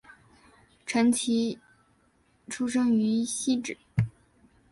[0.87, 1.59] 陈植棋
[2.47, 3.77] 出生于汐止